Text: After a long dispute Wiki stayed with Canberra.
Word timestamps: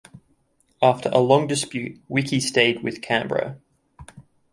After 0.81 1.09
a 1.09 1.19
long 1.19 1.45
dispute 1.45 2.01
Wiki 2.07 2.39
stayed 2.39 2.81
with 2.81 3.03
Canberra. 3.03 3.59